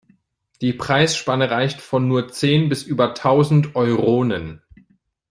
[0.61, 4.63] Die Preisspanne reicht von nur zehn bis über tausend Euronen.